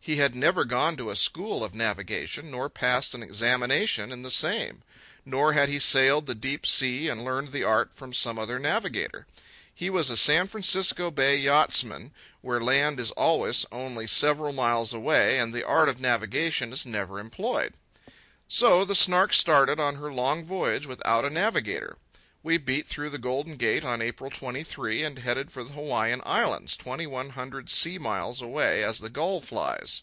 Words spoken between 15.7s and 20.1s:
of navigation is never employed. So the Snark started on her